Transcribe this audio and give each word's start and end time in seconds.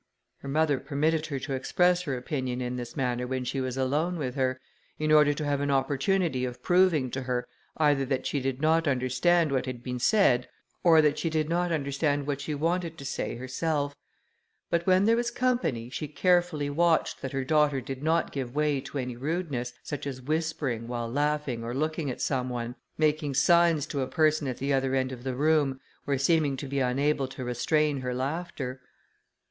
Her 0.39 0.47
mother 0.47 0.79
permitted 0.79 1.27
her 1.27 1.37
to 1.37 1.53
express 1.53 2.01
her 2.01 2.17
opinion 2.17 2.59
in 2.59 2.75
this 2.75 2.95
manner 2.97 3.27
when 3.27 3.43
she 3.45 3.61
was 3.61 3.77
alone 3.77 4.17
with 4.17 4.33
her, 4.33 4.59
in 4.97 5.11
order 5.11 5.31
to 5.35 5.45
have 5.45 5.61
an 5.61 5.69
opportunity 5.69 6.43
of 6.43 6.63
proving 6.63 7.11
to 7.11 7.21
her, 7.21 7.47
either 7.77 8.03
that 8.05 8.25
she 8.25 8.39
did 8.39 8.59
not 8.63 8.87
understand 8.87 9.51
what 9.51 9.67
had 9.67 9.83
been 9.83 9.99
said, 9.99 10.49
or 10.83 11.03
that 11.03 11.19
she 11.19 11.29
did 11.29 11.49
not 11.49 11.71
understand 11.71 12.25
what 12.25 12.41
she 12.41 12.55
wanted 12.55 12.97
to 12.97 13.05
say 13.05 13.35
herself; 13.35 13.95
but 14.71 14.87
when 14.87 15.05
there 15.05 15.15
was 15.15 15.29
company, 15.29 15.87
she 15.87 16.07
carefully 16.07 16.67
watched, 16.67 17.21
that 17.21 17.31
her 17.31 17.43
daughter 17.43 17.79
did 17.79 18.01
not 18.01 18.31
give 18.31 18.55
way 18.55 18.81
to 18.81 18.97
any 18.97 19.15
rudeness, 19.15 19.71
such 19.83 20.07
as 20.07 20.19
whispering, 20.19 20.87
while 20.87 21.07
laughing 21.11 21.63
or 21.63 21.75
looking 21.75 22.09
at 22.09 22.19
some 22.19 22.49
one, 22.49 22.73
making 22.97 23.35
signs 23.35 23.85
to 23.85 24.01
a 24.01 24.07
person 24.07 24.47
at 24.47 24.57
the 24.57 24.73
other 24.73 24.95
end 24.95 25.11
of 25.11 25.23
the 25.23 25.35
room, 25.35 25.79
or 26.07 26.17
seeming 26.17 26.57
to 26.57 26.65
be 26.67 26.79
unable 26.79 27.27
to 27.27 27.43
restrain 27.45 27.99
her 28.01 28.15
laughter. 28.15 28.81